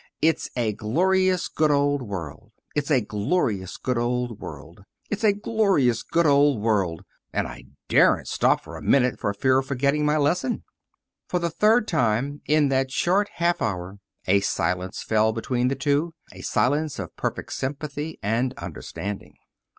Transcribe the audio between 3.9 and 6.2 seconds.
old world; it's a glorious,